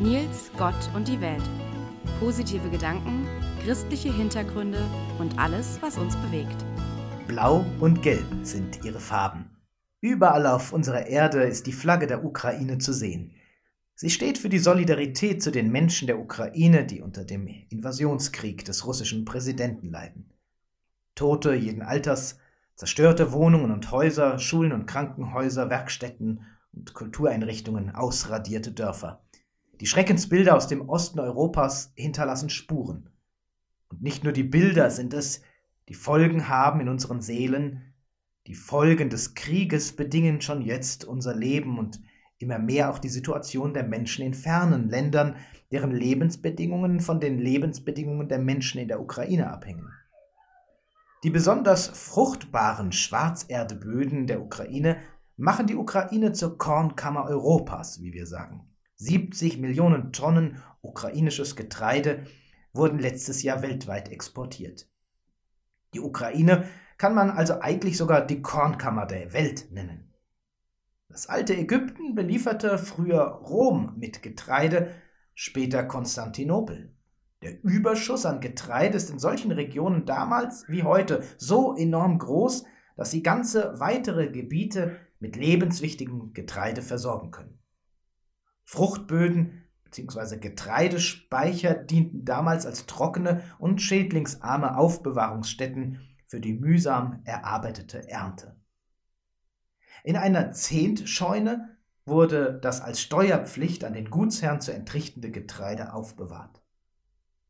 Nils, 0.00 0.50
Gott 0.58 0.74
und 0.94 1.08
die 1.08 1.22
Welt. 1.22 1.42
Positive 2.20 2.68
Gedanken, 2.68 3.26
christliche 3.64 4.12
Hintergründe 4.12 4.84
und 5.18 5.38
alles, 5.38 5.78
was 5.80 5.96
uns 5.96 6.14
bewegt. 6.16 6.56
Blau 7.26 7.64
und 7.80 8.02
Gelb 8.02 8.26
sind 8.42 8.84
ihre 8.84 9.00
Farben. 9.00 9.56
Überall 10.02 10.46
auf 10.46 10.74
unserer 10.74 11.06
Erde 11.06 11.44
ist 11.44 11.66
die 11.66 11.72
Flagge 11.72 12.06
der 12.06 12.26
Ukraine 12.26 12.76
zu 12.76 12.92
sehen. 12.92 13.32
Sie 13.94 14.10
steht 14.10 14.36
für 14.36 14.50
die 14.50 14.58
Solidarität 14.58 15.42
zu 15.42 15.50
den 15.50 15.72
Menschen 15.72 16.06
der 16.06 16.18
Ukraine, 16.18 16.84
die 16.84 17.00
unter 17.00 17.24
dem 17.24 17.46
Invasionskrieg 17.46 18.66
des 18.66 18.86
russischen 18.86 19.24
Präsidenten 19.24 19.88
leiden. 19.88 20.30
Tote 21.14 21.54
jeden 21.54 21.80
Alters, 21.80 22.38
zerstörte 22.74 23.32
Wohnungen 23.32 23.72
und 23.72 23.90
Häuser, 23.90 24.38
Schulen 24.38 24.72
und 24.72 24.84
Krankenhäuser, 24.84 25.70
Werkstätten 25.70 26.42
und 26.74 26.92
Kultureinrichtungen, 26.92 27.94
ausradierte 27.94 28.72
Dörfer. 28.72 29.25
Die 29.80 29.86
Schreckensbilder 29.86 30.56
aus 30.56 30.68
dem 30.68 30.88
Osten 30.88 31.20
Europas 31.20 31.92
hinterlassen 31.94 32.48
Spuren. 32.48 33.10
Und 33.88 34.02
nicht 34.02 34.24
nur 34.24 34.32
die 34.32 34.42
Bilder 34.42 34.90
sind 34.90 35.12
es, 35.12 35.42
die 35.88 35.94
Folgen 35.94 36.48
haben 36.48 36.80
in 36.80 36.88
unseren 36.88 37.20
Seelen, 37.20 37.94
die 38.46 38.54
Folgen 38.54 39.10
des 39.10 39.34
Krieges 39.34 39.94
bedingen 39.94 40.40
schon 40.40 40.62
jetzt 40.62 41.04
unser 41.04 41.34
Leben 41.34 41.78
und 41.78 42.00
immer 42.38 42.58
mehr 42.58 42.90
auch 42.90 42.98
die 42.98 43.08
Situation 43.08 43.74
der 43.74 43.84
Menschen 43.84 44.24
in 44.24 44.34
fernen 44.34 44.88
Ländern, 44.88 45.36
deren 45.72 45.90
Lebensbedingungen 45.90 47.00
von 47.00 47.20
den 47.20 47.38
Lebensbedingungen 47.38 48.28
der 48.28 48.38
Menschen 48.38 48.80
in 48.80 48.88
der 48.88 49.00
Ukraine 49.00 49.50
abhängen. 49.50 49.90
Die 51.24 51.30
besonders 51.30 51.88
fruchtbaren 51.88 52.92
Schwarzerdeböden 52.92 54.26
der 54.26 54.40
Ukraine 54.40 54.98
machen 55.36 55.66
die 55.66 55.76
Ukraine 55.76 56.32
zur 56.32 56.56
Kornkammer 56.56 57.24
Europas, 57.24 58.00
wie 58.00 58.12
wir 58.12 58.26
sagen. 58.26 58.68
70 58.96 59.58
Millionen 59.58 60.12
Tonnen 60.12 60.62
ukrainisches 60.80 61.54
Getreide 61.54 62.24
wurden 62.72 62.98
letztes 62.98 63.42
Jahr 63.42 63.62
weltweit 63.62 64.10
exportiert. 64.10 64.88
Die 65.94 66.00
Ukraine 66.00 66.66
kann 66.98 67.14
man 67.14 67.30
also 67.30 67.60
eigentlich 67.60 67.96
sogar 67.96 68.26
die 68.26 68.42
Kornkammer 68.42 69.06
der 69.06 69.32
Welt 69.32 69.70
nennen. 69.70 70.14
Das 71.08 71.28
alte 71.28 71.56
Ägypten 71.56 72.14
belieferte 72.14 72.78
früher 72.78 73.22
Rom 73.22 73.94
mit 73.96 74.22
Getreide, 74.22 74.94
später 75.34 75.84
Konstantinopel. 75.84 76.94
Der 77.42 77.62
Überschuss 77.62 78.26
an 78.26 78.40
Getreide 78.40 78.96
ist 78.96 79.10
in 79.10 79.18
solchen 79.18 79.52
Regionen 79.52 80.06
damals 80.06 80.64
wie 80.68 80.82
heute 80.82 81.22
so 81.36 81.76
enorm 81.76 82.18
groß, 82.18 82.64
dass 82.96 83.10
sie 83.10 83.22
ganze 83.22 83.78
weitere 83.78 84.30
Gebiete 84.30 84.96
mit 85.20 85.36
lebenswichtigem 85.36 86.32
Getreide 86.32 86.82
versorgen 86.82 87.30
können. 87.30 87.58
Fruchtböden 88.66 89.62
bzw. 89.84 90.38
Getreidespeicher 90.38 91.74
dienten 91.74 92.24
damals 92.24 92.66
als 92.66 92.86
trockene 92.86 93.42
und 93.58 93.80
schädlingsarme 93.80 94.76
Aufbewahrungsstätten 94.76 96.00
für 96.26 96.40
die 96.40 96.52
mühsam 96.52 97.22
erarbeitete 97.24 98.08
Ernte. 98.10 98.56
In 100.02 100.16
einer 100.16 100.52
Zehntscheune 100.52 101.76
wurde 102.04 102.58
das 102.60 102.80
als 102.80 103.00
Steuerpflicht 103.00 103.84
an 103.84 103.92
den 103.92 104.10
Gutsherrn 104.10 104.60
zu 104.60 104.72
entrichtende 104.72 105.30
Getreide 105.30 105.92
aufbewahrt. 105.92 106.60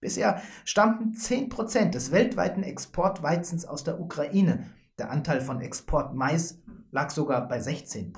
Bisher 0.00 0.40
stammten 0.64 1.12
10% 1.12 1.90
des 1.90 2.12
weltweiten 2.12 2.62
Exportweizens 2.62 3.64
aus 3.64 3.82
der 3.82 3.98
Ukraine. 3.98 4.70
Der 4.98 5.10
Anteil 5.10 5.40
von 5.40 5.60
Exportmais 5.60 6.62
lag 6.90 7.10
sogar 7.10 7.48
bei 7.48 7.58
16%. 7.58 8.12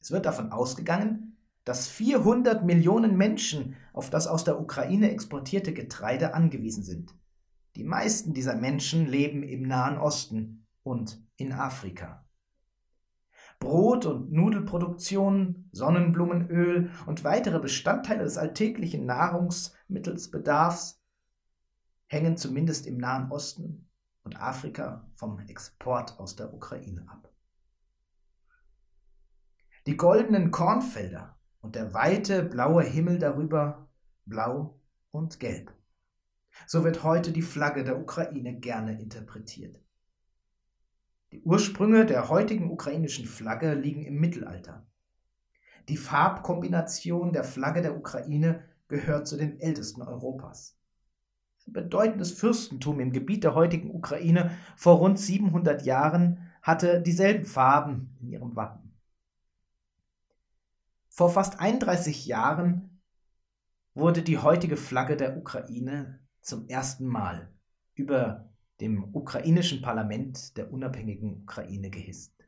Es 0.00 0.10
wird 0.10 0.26
davon 0.26 0.52
ausgegangen, 0.52 1.27
dass 1.68 1.86
400 1.86 2.64
Millionen 2.64 3.18
Menschen 3.18 3.76
auf 3.92 4.08
das 4.08 4.26
aus 4.26 4.42
der 4.42 4.58
Ukraine 4.58 5.10
exportierte 5.10 5.74
Getreide 5.74 6.32
angewiesen 6.32 6.82
sind. 6.82 7.14
Die 7.76 7.84
meisten 7.84 8.32
dieser 8.32 8.56
Menschen 8.56 9.06
leben 9.06 9.42
im 9.42 9.68
Nahen 9.68 9.98
Osten 9.98 10.66
und 10.82 11.22
in 11.36 11.52
Afrika. 11.52 12.26
Brot- 13.58 14.06
und 14.06 14.32
Nudelproduktion, 14.32 15.68
Sonnenblumenöl 15.72 16.90
und 17.04 17.22
weitere 17.24 17.58
Bestandteile 17.58 18.24
des 18.24 18.38
alltäglichen 18.38 19.04
Nahrungsmittelsbedarfs 19.04 21.02
hängen 22.06 22.38
zumindest 22.38 22.86
im 22.86 22.96
Nahen 22.96 23.30
Osten 23.30 23.90
und 24.22 24.40
Afrika 24.40 25.06
vom 25.16 25.38
Export 25.40 26.18
aus 26.18 26.34
der 26.34 26.54
Ukraine 26.54 27.04
ab. 27.10 27.30
Die 29.86 29.98
goldenen 29.98 30.50
Kornfelder 30.50 31.37
und 31.68 31.74
der 31.74 31.92
weite 31.92 32.42
blaue 32.42 32.82
Himmel 32.82 33.18
darüber 33.18 33.90
blau 34.24 34.80
und 35.10 35.38
gelb. 35.38 35.70
So 36.66 36.82
wird 36.82 37.02
heute 37.02 37.30
die 37.30 37.42
Flagge 37.42 37.84
der 37.84 38.00
Ukraine 38.00 38.58
gerne 38.58 38.98
interpretiert. 38.98 39.78
Die 41.30 41.42
Ursprünge 41.42 42.06
der 42.06 42.30
heutigen 42.30 42.70
ukrainischen 42.70 43.26
Flagge 43.26 43.74
liegen 43.74 44.02
im 44.06 44.18
Mittelalter. 44.18 44.86
Die 45.90 45.98
Farbkombination 45.98 47.34
der 47.34 47.44
Flagge 47.44 47.82
der 47.82 47.98
Ukraine 47.98 48.64
gehört 48.88 49.28
zu 49.28 49.36
den 49.36 49.60
ältesten 49.60 50.00
Europas. 50.00 50.74
Ein 51.66 51.74
bedeutendes 51.74 52.32
Fürstentum 52.32 52.98
im 52.98 53.12
Gebiet 53.12 53.44
der 53.44 53.54
heutigen 53.54 53.90
Ukraine 53.90 54.52
vor 54.74 54.96
rund 54.96 55.18
700 55.18 55.84
Jahren 55.84 56.50
hatte 56.62 57.02
dieselben 57.02 57.44
Farben 57.44 58.16
in 58.22 58.30
ihrem 58.30 58.56
Wappen. 58.56 58.87
Vor 61.18 61.30
fast 61.30 61.58
31 61.58 62.26
Jahren 62.26 63.00
wurde 63.92 64.22
die 64.22 64.38
heutige 64.38 64.76
Flagge 64.76 65.16
der 65.16 65.36
Ukraine 65.36 66.20
zum 66.42 66.68
ersten 66.68 67.08
Mal 67.08 67.52
über 67.96 68.52
dem 68.80 69.12
ukrainischen 69.12 69.82
Parlament 69.82 70.56
der 70.56 70.72
unabhängigen 70.72 71.42
Ukraine 71.42 71.90
gehisst. 71.90 72.46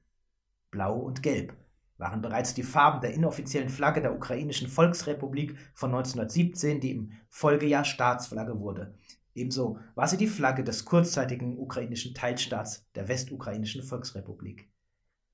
Blau 0.70 1.00
und 1.00 1.20
Gelb 1.24 1.56
waren 1.98 2.22
bereits 2.22 2.54
die 2.54 2.62
Farben 2.62 3.00
der 3.00 3.12
inoffiziellen 3.12 3.70
Flagge 3.70 4.02
der 4.02 4.14
ukrainischen 4.14 4.68
Volksrepublik 4.68 5.58
von 5.74 5.90
1917, 5.90 6.80
die 6.80 6.92
im 6.92 7.12
Folgejahr 7.28 7.84
Staatsflagge 7.84 8.60
wurde. 8.60 8.94
Ebenso 9.34 9.80
war 9.96 10.06
sie 10.06 10.16
die 10.16 10.28
Flagge 10.28 10.62
des 10.62 10.84
kurzzeitigen 10.84 11.58
ukrainischen 11.58 12.14
Teilstaats 12.14 12.88
der 12.94 13.08
Westukrainischen 13.08 13.82
Volksrepublik. 13.82 14.70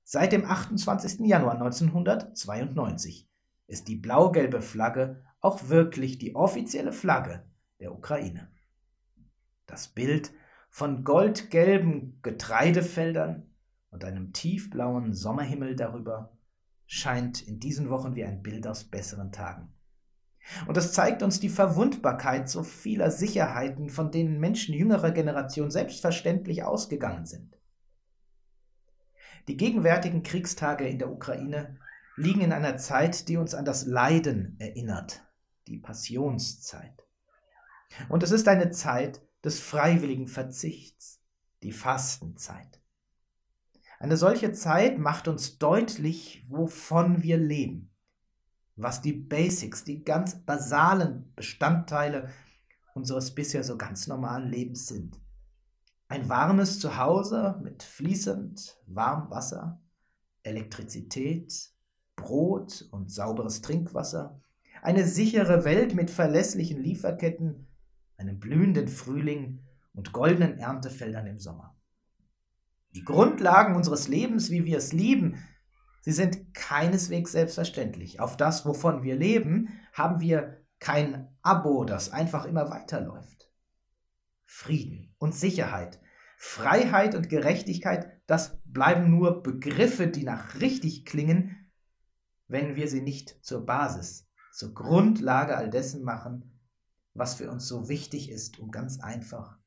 Seit 0.09 0.31
dem 0.31 0.45
28. 0.45 1.27
Januar 1.27 1.55
1992 1.55 3.29
ist 3.67 3.89
die 3.89 3.97
blau-gelbe 3.97 4.61
Flagge 4.61 5.21
auch 5.41 5.67
wirklich 5.67 6.17
die 6.17 6.33
offizielle 6.33 6.93
Flagge 6.93 7.43
der 7.81 7.91
Ukraine. 7.91 8.49
Das 9.65 9.89
Bild 9.89 10.31
von 10.69 11.03
goldgelben 11.03 12.21
Getreidefeldern 12.21 13.51
und 13.89 14.05
einem 14.05 14.31
tiefblauen 14.31 15.11
Sommerhimmel 15.13 15.75
darüber 15.75 16.37
scheint 16.85 17.41
in 17.41 17.59
diesen 17.59 17.89
Wochen 17.89 18.15
wie 18.15 18.23
ein 18.23 18.41
Bild 18.41 18.65
aus 18.65 18.85
besseren 18.85 19.33
Tagen. 19.33 19.73
Und 20.67 20.77
das 20.77 20.93
zeigt 20.93 21.21
uns 21.21 21.41
die 21.41 21.49
Verwundbarkeit 21.49 22.47
so 22.47 22.63
vieler 22.63 23.11
Sicherheiten, 23.11 23.89
von 23.89 24.09
denen 24.09 24.39
Menschen 24.39 24.73
jüngerer 24.73 25.11
Generation 25.11 25.69
selbstverständlich 25.69 26.63
ausgegangen 26.63 27.25
sind. 27.25 27.57
Die 29.47 29.57
gegenwärtigen 29.57 30.23
Kriegstage 30.23 30.87
in 30.87 30.99
der 30.99 31.11
Ukraine 31.11 31.77
liegen 32.15 32.41
in 32.41 32.51
einer 32.51 32.77
Zeit, 32.77 33.27
die 33.29 33.37
uns 33.37 33.53
an 33.53 33.65
das 33.65 33.85
Leiden 33.85 34.55
erinnert, 34.59 35.23
die 35.67 35.77
Passionszeit. 35.77 37.05
Und 38.09 38.23
es 38.23 38.31
ist 38.31 38.47
eine 38.47 38.71
Zeit, 38.71 39.21
des 39.43 39.59
freiwilligen 39.59 40.27
Verzichts, 40.27 41.21
die 41.63 41.71
Fastenzeit. 41.71 42.81
Eine 43.99 44.17
solche 44.17 44.51
Zeit 44.51 44.99
macht 44.99 45.27
uns 45.27 45.57
deutlich, 45.57 46.45
wovon 46.49 47.23
wir 47.23 47.37
leben, 47.37 47.95
was 48.75 49.01
die 49.01 49.13
Basics, 49.13 49.83
die 49.83 50.03
ganz 50.03 50.35
basalen 50.43 51.33
Bestandteile 51.35 52.29
unseres 52.93 53.33
bisher 53.33 53.63
so 53.63 53.77
ganz 53.77 54.07
normalen 54.07 54.49
Lebens 54.49 54.87
sind. 54.87 55.19
Ein 56.09 56.29
warmes 56.29 56.79
Zuhause 56.79 57.59
mit 57.61 57.83
fließend 57.83 58.77
warmem 58.87 59.29
Wasser, 59.29 59.81
Elektrizität, 60.43 61.71
Brot 62.15 62.87
und 62.91 63.11
sauberes 63.11 63.61
Trinkwasser, 63.61 64.41
eine 64.81 65.05
sichere 65.05 65.65
Welt 65.65 65.95
mit 65.95 66.09
verlässlichen 66.09 66.81
Lieferketten, 66.81 67.67
einem 68.15 68.39
blühenden 68.39 68.87
Frühling 68.87 69.65
und 69.93 70.13
goldenen 70.13 70.57
Erntefeldern 70.57 71.27
im 71.27 71.39
Sommer. 71.39 71.75
Die 72.95 73.03
Grundlagen 73.03 73.75
unseres 73.75 74.07
Lebens, 74.07 74.49
wie 74.49 74.63
wir 74.63 74.77
es 74.77 74.93
lieben, 74.93 75.43
sie 76.01 76.13
sind 76.13 76.53
keineswegs 76.53 77.33
selbstverständlich. 77.33 78.21
Auf 78.21 78.37
das, 78.37 78.65
wovon 78.65 79.03
wir 79.03 79.17
leben, 79.17 79.69
haben 79.91 80.21
wir 80.21 80.65
kein 80.79 81.27
Abo, 81.41 81.83
das 81.83 82.11
einfach 82.13 82.45
immer 82.45 82.69
weiterläuft. 82.69 83.36
Frieden 84.47 85.13
und 85.19 85.35
Sicherheit, 85.35 86.01
Freiheit 86.37 87.13
und 87.13 87.29
Gerechtigkeit, 87.29 88.11
das 88.25 88.59
bleiben 88.65 89.11
nur 89.11 89.43
Begriffe, 89.43 90.07
die 90.07 90.23
nach 90.23 90.59
richtig 90.59 91.05
klingen, 91.05 91.71
wenn 92.47 92.75
wir 92.75 92.87
sie 92.87 93.01
nicht 93.01 93.37
zur 93.45 93.65
Basis 93.65 94.27
zur 94.57 94.73
Grundlage 94.73 95.55
all 95.55 95.69
dessen 95.69 96.01
machen, 96.01 96.59
was 97.13 97.35
für 97.35 97.51
uns 97.51 97.67
so 97.67 97.89
wichtig 97.89 98.31
ist, 98.31 98.57
um 98.57 98.71
ganz 98.71 98.99
einfach, 98.99 99.59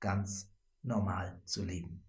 ganz 0.00 0.50
normal 0.82 1.38
zu 1.44 1.62
leben. 1.62 2.02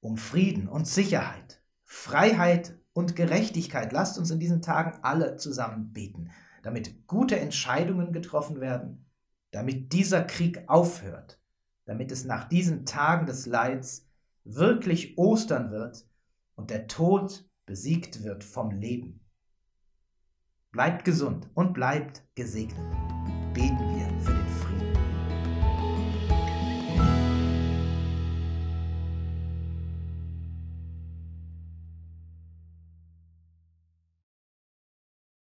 Um 0.00 0.16
Frieden 0.16 0.66
und 0.66 0.88
Sicherheit, 0.88 1.62
Freiheit 1.84 2.76
und 2.92 3.14
Gerechtigkeit 3.14 3.92
lasst 3.92 4.18
uns 4.18 4.32
in 4.32 4.40
diesen 4.40 4.62
Tagen 4.62 4.98
alle 5.04 5.36
zusammen 5.36 5.92
beten, 5.92 6.32
damit 6.64 7.06
gute 7.06 7.38
Entscheidungen 7.38 8.12
getroffen 8.12 8.60
werden, 8.60 9.08
damit 9.50 9.92
dieser 9.92 10.22
Krieg 10.22 10.64
aufhört, 10.68 11.40
damit 11.84 12.10
es 12.12 12.24
nach 12.24 12.48
diesen 12.48 12.84
Tagen 12.84 13.26
des 13.26 13.46
Leids 13.46 14.06
wirklich 14.44 15.18
Ostern 15.18 15.70
wird 15.70 16.06
und 16.54 16.70
der 16.70 16.86
Tod 16.86 17.48
besiegt 17.66 18.22
wird 18.22 18.44
vom 18.44 18.70
Leben. 18.70 19.20
Bleibt 20.72 21.04
gesund 21.04 21.48
und 21.54 21.72
bleibt 21.72 22.22
gesegnet. 22.34 22.78